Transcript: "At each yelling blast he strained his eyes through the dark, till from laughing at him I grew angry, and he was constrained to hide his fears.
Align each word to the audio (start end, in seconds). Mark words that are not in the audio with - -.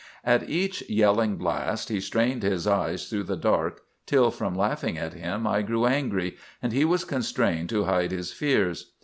"At 0.23 0.49
each 0.49 0.81
yelling 0.89 1.35
blast 1.35 1.89
he 1.89 1.99
strained 2.01 2.41
his 2.41 2.65
eyes 2.65 3.07
through 3.07 3.21
the 3.25 3.35
dark, 3.37 3.81
till 4.07 4.31
from 4.31 4.55
laughing 4.55 4.97
at 4.97 5.13
him 5.13 5.45
I 5.45 5.61
grew 5.61 5.85
angry, 5.85 6.37
and 6.59 6.73
he 6.73 6.83
was 6.85 7.05
constrained 7.05 7.69
to 7.69 7.83
hide 7.83 8.09
his 8.09 8.33
fears. 8.33 8.93